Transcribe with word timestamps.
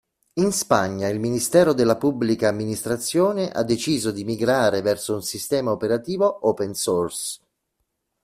In 0.39 0.51
Spagna 0.51 1.09
il 1.09 1.19
Ministero 1.19 1.73
della 1.73 1.95
Pubblica 1.95 2.47
Amministrazione 2.49 3.51
ha 3.51 3.61
deciso 3.61 4.09
di 4.09 4.23
migrare 4.23 4.81
verso 4.81 5.13
un 5.13 5.21
sistema 5.21 5.69
operativo 5.71 6.47
open 6.47 6.73
source. 6.73 7.39